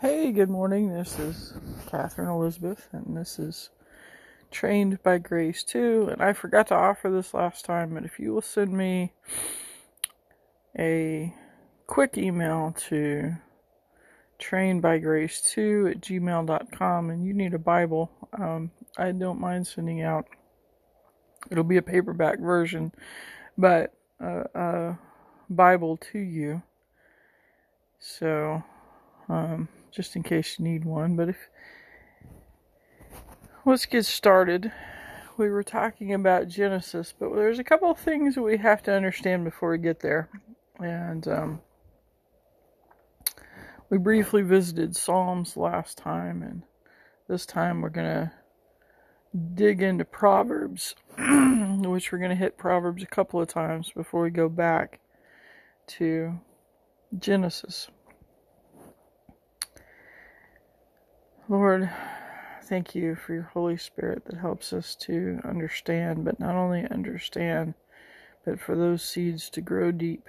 Hey, 0.00 0.32
good 0.32 0.50
morning. 0.50 0.92
This 0.92 1.18
is 1.20 1.54
Katherine 1.86 2.28
Elizabeth, 2.28 2.88
and 2.90 3.16
this 3.16 3.38
is 3.38 3.70
Trained 4.50 5.00
by 5.04 5.18
Grace 5.18 5.62
too. 5.62 6.08
And 6.10 6.20
I 6.20 6.32
forgot 6.32 6.66
to 6.68 6.74
offer 6.74 7.10
this 7.10 7.32
last 7.32 7.64
time, 7.64 7.94
but 7.94 8.04
if 8.04 8.18
you 8.18 8.32
will 8.32 8.42
send 8.42 8.72
me 8.72 9.12
a 10.76 11.32
quick 11.86 12.18
email 12.18 12.74
to 12.88 13.36
trainedbygrace2 14.40 15.92
at 15.92 16.00
gmail.com 16.00 17.10
and 17.10 17.24
you 17.24 17.34
need 17.34 17.54
a 17.54 17.58
Bible, 17.58 18.10
um, 18.32 18.72
I 18.98 19.12
don't 19.12 19.40
mind 19.40 19.66
sending 19.68 20.02
out. 20.02 20.26
It'll 21.50 21.62
be 21.62 21.76
a 21.76 21.82
paperback 21.82 22.40
version, 22.40 22.92
but 23.56 23.94
a, 24.18 24.44
a 24.54 24.98
Bible 25.48 25.98
to 26.12 26.18
you. 26.18 26.62
So, 27.98 28.62
um, 29.28 29.68
just 29.90 30.16
in 30.16 30.22
case 30.22 30.58
you 30.58 30.64
need 30.64 30.84
one. 30.84 31.16
But 31.16 31.28
if 31.30 31.36
let's 33.64 33.86
get 33.86 34.04
started. 34.04 34.72
We 35.36 35.48
were 35.48 35.62
talking 35.62 36.14
about 36.14 36.48
Genesis, 36.48 37.12
but 37.18 37.34
there's 37.34 37.58
a 37.58 37.64
couple 37.64 37.90
of 37.90 37.98
things 37.98 38.36
we 38.36 38.58
have 38.58 38.82
to 38.84 38.92
understand 38.92 39.44
before 39.44 39.70
we 39.70 39.78
get 39.78 40.00
there. 40.00 40.28
And 40.78 41.26
um, 41.26 41.60
we 43.90 43.98
briefly 43.98 44.42
visited 44.42 44.94
Psalms 44.94 45.56
last 45.56 45.98
time, 45.98 46.42
and 46.42 46.62
this 47.26 47.46
time 47.46 47.80
we're 47.80 47.88
going 47.88 48.06
to 48.06 48.32
dig 49.54 49.82
into 49.82 50.04
Proverbs, 50.04 50.94
which 51.18 52.12
we're 52.12 52.18
going 52.18 52.30
to 52.30 52.36
hit 52.36 52.56
Proverbs 52.56 53.02
a 53.02 53.06
couple 53.06 53.40
of 53.40 53.48
times 53.48 53.90
before 53.90 54.22
we 54.22 54.30
go 54.30 54.48
back 54.48 55.00
to 55.86 56.38
Genesis. 57.18 57.88
Lord, 61.48 61.90
thank 62.64 62.94
you 62.94 63.14
for 63.14 63.34
your 63.34 63.50
Holy 63.52 63.76
Spirit 63.76 64.24
that 64.26 64.38
helps 64.38 64.72
us 64.72 64.94
to 64.96 65.40
understand, 65.44 66.24
but 66.24 66.40
not 66.40 66.54
only 66.54 66.86
understand, 66.90 67.74
but 68.44 68.58
for 68.58 68.74
those 68.76 69.02
seeds 69.04 69.50
to 69.50 69.60
grow 69.60 69.92
deep. 69.92 70.28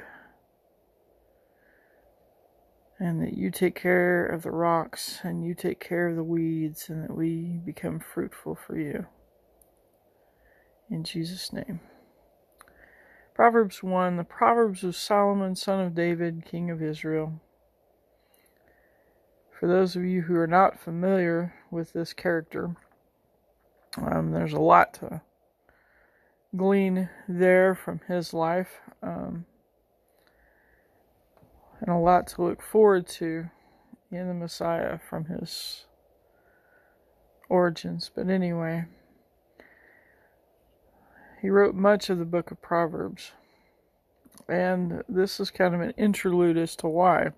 And 3.00 3.22
that 3.22 3.38
you 3.38 3.52
take 3.52 3.76
care 3.76 4.26
of 4.26 4.44
the 4.44 4.52
rocks 4.52 5.20
and 5.24 5.46
you 5.46 5.54
take 5.54 5.80
care 5.80 6.08
of 6.10 6.16
the 6.16 6.24
weeds, 6.24 6.90
and 6.90 7.04
that 7.04 7.16
we 7.16 7.60
become 7.66 8.00
fruitful 8.00 8.56
for 8.56 8.78
you. 8.78 9.06
In 10.90 11.04
Jesus' 11.04 11.52
name. 11.52 11.80
Proverbs 13.36 13.84
1 13.84 14.16
The 14.16 14.24
Proverbs 14.24 14.82
of 14.86 14.96
Solomon, 14.96 15.58
son 15.58 15.82
of 15.82 15.94
David, 15.94 16.46
king 16.46 16.72
of 16.72 16.82
Israel. 16.82 17.42
For 19.60 19.68
those 19.68 19.98
of 19.98 20.06
you 20.06 20.22
who 20.22 20.38
are 20.38 20.48
not 20.48 20.80
familiar 20.80 21.54
with 21.70 21.92
this 21.92 22.14
character, 22.14 22.78
um, 23.98 24.32
there's 24.32 24.54
a 24.54 24.60
lot 24.60 24.94
to 24.96 25.22
glean 26.56 27.10
there 27.28 27.76
from 27.76 28.00
his 28.08 28.34
life, 28.34 28.80
um, 29.04 29.46
and 31.82 31.90
a 31.90 31.98
lot 31.98 32.28
to 32.28 32.42
look 32.42 32.62
forward 32.62 33.06
to 33.06 33.50
in 34.12 34.30
the 34.30 34.34
Messiah 34.34 34.98
from 34.98 35.26
his 35.26 35.88
origins. 37.50 38.10
But 38.16 38.30
anyway, 38.30 38.86
he 41.46 41.52
wrote 41.52 41.76
much 41.76 42.10
of 42.10 42.18
the 42.18 42.26
book 42.26 42.50
of 42.50 42.60
Proverbs, 42.60 43.34
and 44.50 45.04
this 45.08 45.40
is 45.40 45.52
kind 45.52 45.76
of 45.76 45.82
an 45.82 45.92
interlude 45.92 46.58
as 46.58 46.76
to 46.78 46.88
why. 46.88 47.34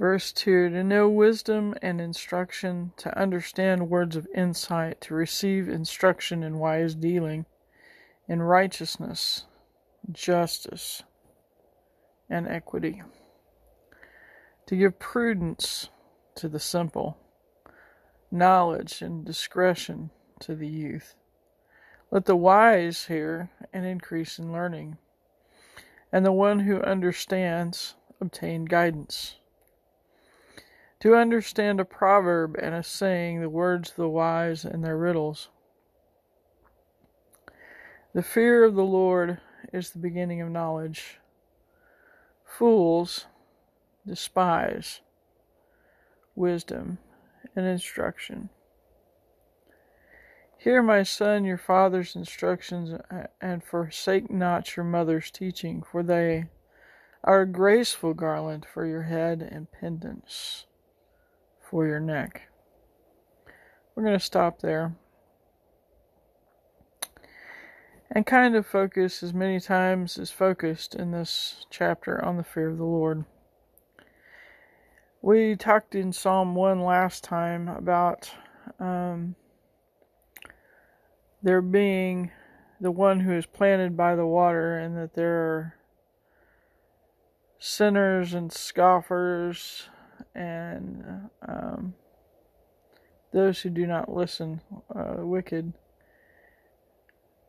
Verse 0.00 0.32
2 0.32 0.70
To 0.70 0.82
know 0.82 1.08
wisdom 1.08 1.76
and 1.80 2.00
instruction, 2.00 2.90
to 2.96 3.16
understand 3.16 3.88
words 3.88 4.16
of 4.16 4.26
insight, 4.34 5.00
to 5.02 5.14
receive 5.14 5.68
instruction 5.68 6.42
in 6.42 6.58
wise 6.58 6.96
dealing, 6.96 7.46
in 8.26 8.42
righteousness, 8.42 9.44
justice, 10.10 11.04
and 12.28 12.48
equity, 12.48 13.00
to 14.66 14.74
give 14.74 14.98
prudence 14.98 15.88
to 16.34 16.48
the 16.48 16.58
simple, 16.58 17.16
knowledge 18.28 19.02
and 19.02 19.24
discretion 19.24 20.10
to 20.40 20.56
the 20.56 20.66
youth. 20.66 21.14
Let 22.10 22.24
the 22.24 22.36
wise 22.36 23.06
hear 23.06 23.50
and 23.72 23.84
increase 23.84 24.38
in 24.38 24.50
learning, 24.50 24.96
and 26.10 26.24
the 26.24 26.32
one 26.32 26.60
who 26.60 26.80
understands 26.80 27.96
obtain 28.20 28.64
guidance. 28.64 29.36
To 31.00 31.14
understand 31.14 31.80
a 31.80 31.84
proverb 31.84 32.56
and 32.60 32.74
a 32.74 32.82
saying, 32.82 33.40
the 33.40 33.50
words 33.50 33.90
of 33.90 33.96
the 33.96 34.08
wise 34.08 34.64
and 34.64 34.82
their 34.82 34.96
riddles. 34.96 35.48
The 38.14 38.22
fear 38.22 38.64
of 38.64 38.74
the 38.74 38.84
Lord 38.84 39.38
is 39.72 39.90
the 39.90 39.98
beginning 39.98 40.40
of 40.40 40.50
knowledge. 40.50 41.20
Fools 42.44 43.26
despise 44.06 45.02
wisdom 46.34 46.98
and 47.54 47.66
instruction. 47.66 48.48
Hear, 50.68 50.82
my 50.82 51.02
son, 51.02 51.46
your 51.46 51.56
father's 51.56 52.14
instructions, 52.14 52.90
and 53.40 53.64
forsake 53.64 54.30
not 54.30 54.76
your 54.76 54.84
mother's 54.84 55.30
teaching, 55.30 55.82
for 55.82 56.02
they 56.02 56.50
are 57.24 57.40
a 57.40 57.46
graceful 57.46 58.12
garland 58.12 58.66
for 58.70 58.84
your 58.84 59.04
head 59.04 59.40
and 59.40 59.72
pendants 59.72 60.66
for 61.58 61.86
your 61.86 62.00
neck. 62.00 62.50
We're 63.94 64.02
going 64.02 64.18
to 64.18 64.22
stop 64.22 64.60
there 64.60 64.94
and 68.10 68.26
kind 68.26 68.54
of 68.54 68.66
focus 68.66 69.22
as 69.22 69.32
many 69.32 69.60
times 69.60 70.18
as 70.18 70.30
focused 70.30 70.94
in 70.94 71.12
this 71.12 71.64
chapter 71.70 72.22
on 72.22 72.36
the 72.36 72.44
fear 72.44 72.68
of 72.68 72.76
the 72.76 72.84
Lord. 72.84 73.24
We 75.22 75.56
talked 75.56 75.94
in 75.94 76.12
Psalm 76.12 76.54
1 76.54 76.78
last 76.82 77.24
time 77.24 77.68
about 77.68 78.30
um, 78.78 79.34
there 81.42 81.62
being 81.62 82.30
the 82.80 82.90
one 82.90 83.20
who 83.20 83.32
is 83.32 83.46
planted 83.46 83.96
by 83.96 84.14
the 84.14 84.26
water, 84.26 84.78
and 84.78 84.96
that 84.96 85.14
there 85.14 85.36
are 85.36 85.74
sinners 87.58 88.34
and 88.34 88.52
scoffers 88.52 89.88
and 90.34 91.28
um, 91.46 91.94
those 93.32 93.60
who 93.60 93.70
do 93.70 93.86
not 93.86 94.12
listen, 94.12 94.60
uh, 94.94 95.16
wicked. 95.18 95.72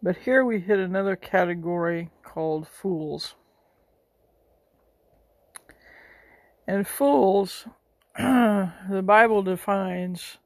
But 0.01 0.17
here 0.17 0.43
we 0.43 0.59
hit 0.59 0.79
another 0.79 1.15
category 1.15 2.09
called 2.23 2.67
fools. 2.67 3.35
And 6.67 6.87
fools, 6.87 7.65
the 8.17 9.03
Bible 9.03 9.43
defines 9.43 10.37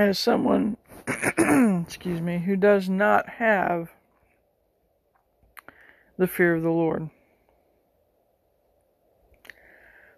as 0.00 0.18
someone, 0.18 0.76
excuse 1.06 2.20
me, 2.20 2.38
who 2.38 2.56
does 2.56 2.88
not 2.88 3.28
have 3.28 3.90
the 6.16 6.26
fear 6.26 6.54
of 6.54 6.62
the 6.62 6.70
Lord. 6.70 7.10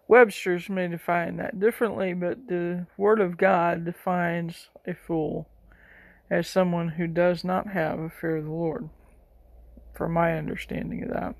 Webster's 0.06 0.69
may 0.69 0.88
define 0.88 1.37
that 1.38 1.59
differently, 1.59 2.12
but 2.12 2.48
the 2.48 2.87
Word 2.97 3.20
of 3.20 3.37
God 3.37 3.84
defines 3.84 4.69
a 4.87 4.94
fool 4.94 5.48
as 6.31 6.47
someone 6.47 6.88
who 6.88 7.06
does 7.06 7.44
not 7.44 7.69
have 7.69 7.99
a 7.99 8.10
fear 8.10 8.37
of 8.37 8.44
the 8.44 8.50
Lord, 8.50 8.88
from 9.94 10.12
my 10.12 10.37
understanding 10.37 11.03
of 11.03 11.10
that. 11.10 11.34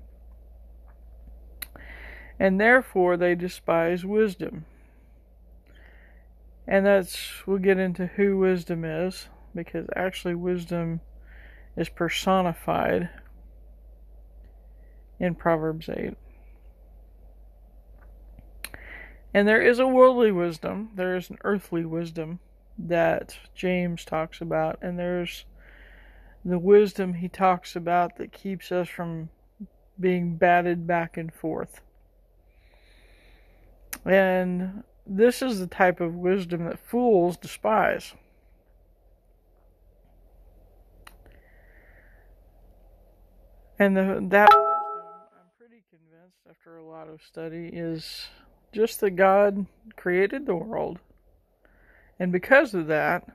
And 2.39 2.59
therefore 2.59 3.15
they 3.15 3.35
despise 3.35 4.05
wisdom. 4.05 4.65
And 6.67 6.85
that's, 6.85 7.45
we'll 7.45 7.57
get 7.57 7.77
into 7.77 8.07
who 8.07 8.37
wisdom 8.37 8.85
is, 8.85 9.27
because 9.53 9.87
actually 9.95 10.35
wisdom 10.35 11.01
is 11.75 11.89
personified 11.89 13.09
in 15.19 15.35
Proverbs 15.35 15.89
8. 15.89 16.15
And 19.33 19.47
there 19.47 19.61
is 19.61 19.79
a 19.79 19.87
worldly 19.87 20.31
wisdom, 20.31 20.91
there 20.95 21.15
is 21.15 21.29
an 21.29 21.37
earthly 21.43 21.85
wisdom 21.85 22.39
that 22.77 23.37
James 23.55 24.05
talks 24.05 24.41
about, 24.41 24.77
and 24.81 24.97
there's 24.97 25.45
the 26.45 26.59
wisdom 26.59 27.15
he 27.15 27.29
talks 27.29 27.75
about 27.75 28.17
that 28.17 28.31
keeps 28.31 28.71
us 28.71 28.87
from 28.87 29.29
being 29.99 30.35
batted 30.35 30.85
back 30.85 31.17
and 31.17 31.33
forth. 31.33 31.81
And 34.05 34.83
this 35.05 35.41
is 35.41 35.59
the 35.59 35.67
type 35.67 35.99
of 35.99 36.15
wisdom 36.15 36.65
that 36.65 36.79
fools 36.79 37.37
despise. 37.37 38.13
And 43.79 43.97
the, 43.97 44.25
that 44.29 44.49
I'm 44.53 45.49
pretty 45.57 45.83
convinced 45.89 46.37
after 46.49 46.77
a 46.77 46.85
lot 46.85 47.09
of 47.09 47.21
study 47.21 47.69
is 47.73 48.27
just 48.71 49.01
that 49.01 49.11
God 49.11 49.65
created 49.97 50.45
the 50.45 50.55
world. 50.55 50.99
And 52.19 52.31
because 52.31 52.73
of 52.73 52.87
that, 52.87 53.27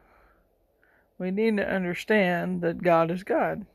we 1.18 1.30
need 1.30 1.56
to 1.56 1.68
understand 1.68 2.62
that 2.62 2.82
God 2.82 3.10
is 3.10 3.24
God. 3.24 3.66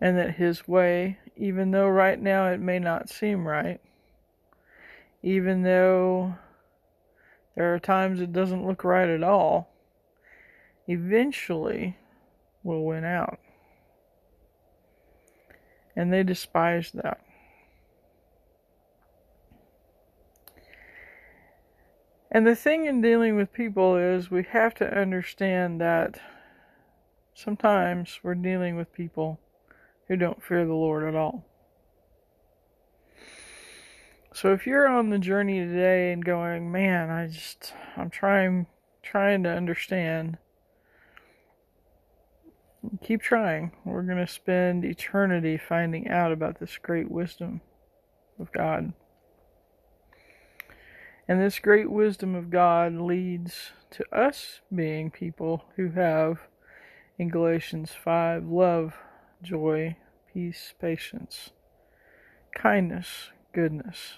And 0.00 0.16
that 0.16 0.36
His 0.36 0.68
way, 0.68 1.18
even 1.36 1.72
though 1.72 1.88
right 1.88 2.20
now 2.20 2.46
it 2.48 2.60
may 2.60 2.78
not 2.78 3.08
seem 3.08 3.48
right, 3.48 3.80
even 5.22 5.62
though 5.62 6.34
there 7.56 7.74
are 7.74 7.78
times 7.78 8.20
it 8.20 8.32
doesn't 8.32 8.66
look 8.66 8.84
right 8.84 9.08
at 9.08 9.22
all, 9.22 9.68
eventually 10.86 11.96
will 12.62 12.84
win 12.84 13.04
out. 13.04 13.38
And 15.96 16.12
they 16.12 16.22
despise 16.22 16.92
that. 16.92 17.20
And 22.30 22.46
the 22.46 22.54
thing 22.54 22.84
in 22.84 23.00
dealing 23.00 23.36
with 23.36 23.52
people 23.52 23.96
is 23.96 24.30
we 24.30 24.44
have 24.44 24.74
to 24.74 24.98
understand 24.98 25.80
that 25.80 26.20
sometimes 27.34 28.20
we're 28.22 28.34
dealing 28.34 28.76
with 28.76 28.92
people 28.92 29.40
who 30.06 30.16
don't 30.16 30.42
fear 30.42 30.66
the 30.66 30.74
Lord 30.74 31.04
at 31.04 31.14
all. 31.14 31.44
So 34.32 34.52
if 34.52 34.66
you're 34.66 34.88
on 34.88 35.10
the 35.10 35.18
journey 35.18 35.58
today 35.60 36.12
and 36.12 36.24
going, 36.24 36.70
man, 36.70 37.10
I 37.10 37.28
just 37.28 37.72
I'm 37.96 38.10
trying 38.10 38.66
trying 39.02 39.42
to 39.44 39.50
understand 39.50 40.38
keep 43.02 43.22
trying. 43.22 43.72
We're 43.84 44.02
going 44.02 44.24
to 44.24 44.32
spend 44.32 44.84
eternity 44.84 45.56
finding 45.56 46.08
out 46.08 46.32
about 46.32 46.60
this 46.60 46.78
great 46.78 47.10
wisdom 47.10 47.60
of 48.38 48.52
God. 48.52 48.92
And 51.26 51.40
this 51.40 51.58
great 51.58 51.90
wisdom 51.90 52.34
of 52.34 52.50
God 52.50 52.94
leads 52.94 53.72
to 53.90 54.04
us 54.14 54.60
being 54.74 55.10
people 55.10 55.64
who 55.76 55.90
have, 55.90 56.38
in 57.18 57.28
Galatians 57.28 57.92
5, 57.92 58.46
love, 58.46 58.94
joy, 59.42 59.96
peace, 60.32 60.72
patience, 60.80 61.50
kindness, 62.54 63.30
goodness, 63.58 64.14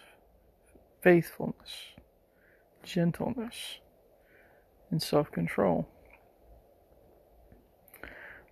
faithfulness, 1.01 1.95
gentleness, 2.83 3.79
and 4.91 5.03
self 5.03 5.33
control. 5.33 5.89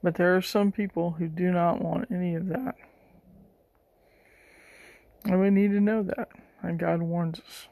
But 0.02 0.14
there 0.14 0.34
are 0.34 0.40
some 0.40 0.72
people 0.72 1.10
who 1.18 1.28
do 1.28 1.50
not 1.50 1.82
want 1.82 2.10
any 2.10 2.34
of 2.34 2.48
that. 2.48 2.76
And 5.24 5.38
we 5.38 5.50
need 5.50 5.72
to 5.72 5.80
know 5.80 6.02
that. 6.02 6.30
And 6.62 6.78
God 6.78 7.02
warns 7.02 7.38
us. 7.40 7.68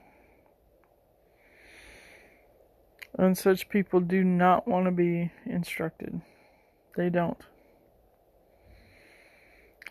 And 3.16 3.38
such 3.38 3.70
people 3.70 4.00
do 4.00 4.22
not 4.24 4.68
want 4.68 4.84
to 4.84 4.90
be 4.90 5.32
instructed. 5.46 6.20
They 6.98 7.08
don't. 7.08 7.42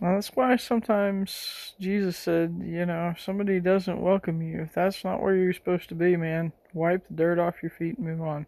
Well, 0.01 0.15
that's 0.15 0.35
why 0.35 0.57
sometimes 0.57 1.73
Jesus 1.79 2.17
said, 2.17 2.61
you 2.65 2.85
know, 2.85 3.13
if 3.15 3.21
somebody 3.21 3.61
doesn't 3.61 4.01
welcome 4.01 4.41
you, 4.41 4.61
if 4.63 4.73
that's 4.73 5.05
not 5.05 5.21
where 5.21 5.35
you're 5.35 5.53
supposed 5.53 5.87
to 5.89 5.95
be, 5.95 6.17
man, 6.17 6.51
wipe 6.73 7.07
the 7.07 7.13
dirt 7.13 7.39
off 7.39 7.63
your 7.63 7.71
feet 7.71 7.97
and 7.97 8.05
move 8.05 8.21
on. 8.21 8.45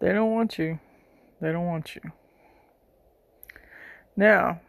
They 0.00 0.12
don't 0.12 0.30
want 0.30 0.58
you. 0.58 0.78
They 1.40 1.50
don't 1.50 1.66
want 1.66 1.96
you. 1.96 2.02
Now, 4.16 4.60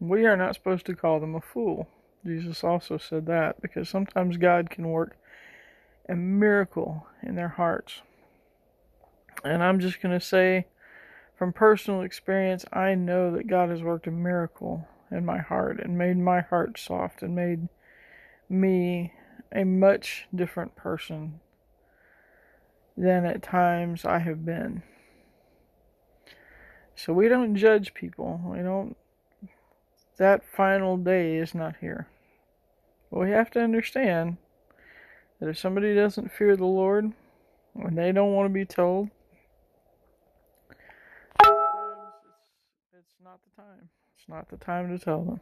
we 0.00 0.24
are 0.24 0.36
not 0.36 0.54
supposed 0.54 0.86
to 0.86 0.94
call 0.94 1.20
them 1.20 1.34
a 1.34 1.40
fool. 1.40 1.88
Jesus 2.24 2.64
also 2.64 2.96
said 2.96 3.26
that 3.26 3.60
because 3.60 3.88
sometimes 3.88 4.38
God 4.38 4.70
can 4.70 4.88
work 4.88 5.16
a 6.08 6.14
miracle 6.14 7.06
in 7.22 7.34
their 7.34 7.48
hearts. 7.48 8.00
And 9.44 9.62
I'm 9.62 9.80
just 9.80 10.00
going 10.00 10.18
to 10.18 10.24
say, 10.24 10.66
from 11.36 11.52
personal 11.52 12.00
experience, 12.00 12.64
I 12.72 12.94
know 12.94 13.30
that 13.32 13.46
God 13.46 13.68
has 13.68 13.82
worked 13.82 14.06
a 14.06 14.10
miracle 14.10 14.88
in 15.10 15.24
my 15.24 15.38
heart 15.38 15.78
and 15.78 15.98
made 15.98 16.16
my 16.16 16.40
heart 16.40 16.78
soft 16.78 17.22
and 17.22 17.34
made 17.34 17.68
me 18.48 19.12
a 19.52 19.64
much 19.64 20.26
different 20.34 20.74
person 20.76 21.40
than 22.96 23.26
at 23.26 23.42
times 23.42 24.04
I 24.04 24.18
have 24.20 24.44
been. 24.44 24.82
So 26.94 27.12
we 27.12 27.28
don't 27.28 27.56
judge 27.56 27.92
people. 27.92 28.40
We 28.44 28.58
don't. 28.60 28.96
That 30.16 30.42
final 30.46 30.96
day 30.96 31.36
is 31.36 31.54
not 31.54 31.76
here. 31.82 32.08
But 33.10 33.20
we 33.20 33.30
have 33.30 33.50
to 33.50 33.60
understand 33.60 34.38
that 35.38 35.50
if 35.50 35.58
somebody 35.58 35.94
doesn't 35.94 36.32
fear 36.32 36.56
the 36.56 36.64
Lord, 36.64 37.12
when 37.74 37.94
they 37.94 38.12
don't 38.12 38.32
want 38.32 38.46
to 38.46 38.54
be 38.54 38.64
told, 38.64 39.10
not 43.26 43.40
the 43.42 43.60
time. 43.60 43.88
It's 44.16 44.28
not 44.28 44.48
the 44.50 44.56
time 44.56 44.96
to 44.96 45.04
tell 45.04 45.24
them. 45.24 45.40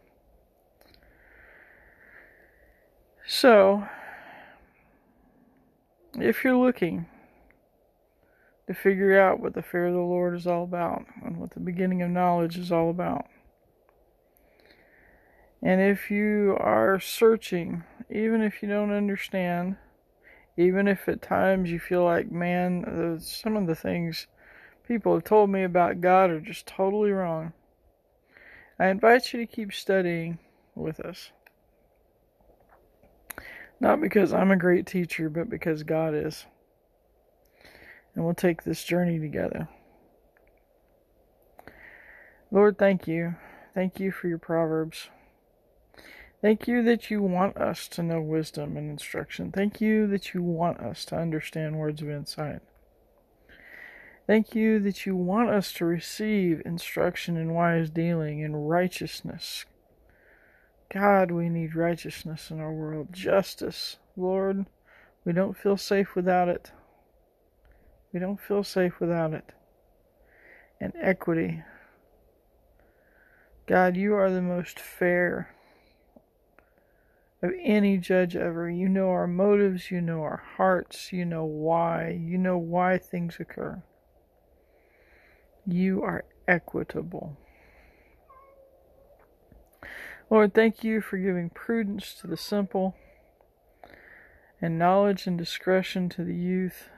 So, 3.27 3.87
if 6.15 6.43
you're 6.43 6.57
looking 6.57 7.05
to 8.67 8.73
figure 8.73 9.21
out 9.21 9.41
what 9.41 9.53
the 9.53 9.61
fear 9.61 9.89
of 9.89 9.93
the 9.93 10.01
Lord 10.01 10.35
is 10.35 10.47
all 10.47 10.65
about 10.65 11.05
and 11.23 11.37
what 11.37 11.51
the 11.51 11.61
beginning 11.61 12.01
of 12.01 12.09
knowledge 12.09 12.57
is 12.57 12.73
all 12.73 12.89
about, 12.89 13.27
and 15.63 15.83
if 15.83 16.11
you 16.11 16.57
are 16.59 16.99
searching, 16.99 17.85
even 18.09 18.41
if 18.41 18.63
you 18.63 18.69
don't 18.69 18.93
understand, 18.93 19.77
even 20.57 20.89
if 20.89 21.07
at 21.07 21.21
times 21.21 21.71
you 21.71 21.79
feel 21.79 22.05
like, 22.05 22.33
man, 22.33 23.19
some 23.21 23.59
of 23.59 23.67
the 23.67 23.75
things 23.75 24.27
people 24.89 25.13
have 25.13 25.25
told 25.25 25.51
me 25.51 25.65
about 25.65 26.01
God 26.01 26.31
are 26.31 26.41
just 26.41 26.67
totally 26.67 27.11
wrong, 27.11 27.53
I 28.79 28.89
invite 28.89 29.33
you 29.33 29.41
to 29.41 29.47
keep 29.47 29.73
studying 29.73 30.39
with 30.75 31.01
us. 31.01 31.31
Not 33.81 34.01
because 34.01 34.33
I'm 34.33 34.51
a 34.51 34.57
great 34.57 34.87
teacher, 34.87 35.29
but 35.29 35.49
because 35.49 35.83
God 35.83 36.15
is. 36.15 36.47
And 38.15 38.25
we'll 38.25 38.35
take 38.35 38.63
this 38.63 38.85
journey 38.85 39.19
together. 39.19 39.69
Lord, 42.51 42.79
thank 42.79 43.09
you. 43.09 43.35
Thank 43.75 43.99
you 43.99 44.13
for 44.13 44.29
your 44.29 44.39
Proverbs. 44.39 45.09
Thank 46.41 46.69
you 46.69 46.83
that 46.83 47.11
you 47.11 47.23
want 47.23 47.57
us 47.57 47.89
to 47.89 48.03
know 48.03 48.21
wisdom 48.21 48.77
and 48.77 48.91
instruction. 48.91 49.51
Thank 49.51 49.81
you 49.81 50.07
that 50.09 50.35
you 50.35 50.43
want 50.43 50.79
us 50.79 51.05
to 51.07 51.17
understand 51.17 51.79
words 51.79 52.03
of 52.03 52.11
insight. 52.11 52.61
Thank 54.27 54.55
you 54.55 54.79
that 54.81 55.05
you 55.05 55.15
want 55.15 55.51
us 55.51 55.71
to 55.75 55.85
receive 55.85 56.63
instruction 56.65 57.37
in 57.37 57.53
wise 57.53 57.91
dealing 57.91 58.43
and 58.43 58.69
righteousness. 58.69 59.67
God, 60.93 61.31
we 61.31 61.51
need 61.51 61.77
righteousness 61.77 62.51
in 62.51 62.59
our 62.59 62.73
world. 62.73 63.13
Justice, 63.13 63.99
Lord, 64.17 64.65
we 65.27 65.35
don't 65.35 65.57
feel 65.57 65.77
safe 65.77 66.15
without 66.15 66.49
it. 66.49 66.73
We 68.15 68.21
don't 68.21 68.41
feel 68.41 68.65
safe 68.65 68.99
without 68.99 69.35
it. 69.35 69.53
And 70.81 70.95
equity. 70.99 71.63
God, 73.67 73.97
you 73.97 74.15
are 74.15 74.31
the 74.31 74.43
most 74.43 74.81
fair 74.81 75.55
of 77.43 77.53
any 77.61 77.99
judge 77.99 78.37
ever. 78.37 78.71
You 78.71 78.89
know 78.89 79.11
our 79.11 79.27
motives, 79.27 79.91
you 79.91 80.01
know 80.01 80.23
our 80.23 80.43
hearts, 80.57 81.13
you 81.13 81.27
know 81.27 81.45
why, 81.45 82.09
you 82.09 82.39
know 82.39 82.57
why 82.57 82.97
things 82.97 83.37
occur. 83.39 83.83
You 85.67 86.03
are 86.03 86.25
equitable. 86.47 87.39
Lord, 90.31 90.53
thank 90.53 90.85
you 90.85 91.01
for 91.01 91.17
giving 91.17 91.51
prudence 91.51 92.15
to 92.21 92.27
the 92.27 92.37
simple 92.37 92.95
and 94.61 94.79
knowledge 94.79 95.27
and 95.27 95.39
discretion 95.39 96.09
to 96.11 96.25
the 96.25 96.35
youth. 96.35 96.89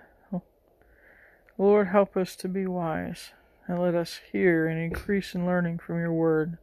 Lord, 1.59 1.89
help 1.89 2.17
us 2.17 2.37
to 2.37 2.49
be 2.49 2.67
wise 2.67 3.31
and 3.67 3.81
let 3.81 3.95
us 3.95 4.21
hear 4.33 4.67
and 4.67 4.79
increase 4.81 5.35
in 5.35 5.47
learning 5.47 5.79
from 5.79 5.99
your 5.99 6.13
word 6.13 6.59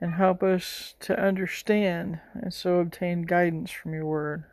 and 0.00 0.14
help 0.14 0.42
us 0.42 0.94
to 1.00 1.20
understand 1.20 2.20
and 2.34 2.54
so 2.54 2.76
obtain 2.76 3.22
guidance 3.22 3.70
from 3.70 3.92
your 3.92 4.06
word. 4.06 4.44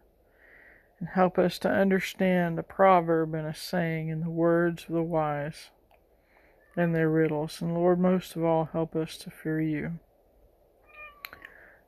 And 1.00 1.10
help 1.10 1.38
us 1.38 1.60
to 1.60 1.70
understand 1.70 2.58
a 2.58 2.64
proverb 2.64 3.34
and 3.34 3.48
a 3.48 3.54
saying 3.54 4.10
in 4.10 4.22
the 4.22 4.30
words 4.30 4.86
of 4.88 4.96
the 4.96 5.04
wise 5.04 5.70
and 6.78 6.94
their 6.94 7.10
riddles. 7.10 7.62
And 7.62 7.74
Lord, 7.74 8.00
most 8.00 8.36
of 8.36 8.44
all, 8.44 8.70
help 8.72 8.96
us 8.96 9.18
to 9.18 9.32
fear 9.32 9.60
you. 9.60 10.00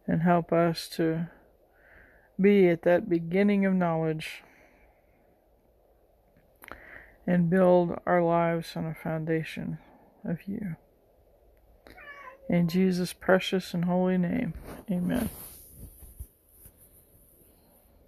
And 0.08 0.24
help 0.24 0.52
us 0.52 0.90
to 0.96 1.28
be 2.42 2.68
at 2.68 2.82
that 2.82 3.08
beginning 3.08 3.66
of 3.66 3.74
knowledge 3.74 4.44
and 7.28 7.50
build 7.50 8.00
our 8.08 8.24
lives 8.24 8.76
on 8.76 8.86
a 8.86 8.96
foundation 8.96 9.78
of 10.26 10.40
you. 10.48 10.76
In 12.50 12.68
Jesus' 12.68 13.14
precious 13.14 13.76
and 13.76 13.86
holy 13.86 14.18
name, 14.18 14.56
amen. 14.90 15.30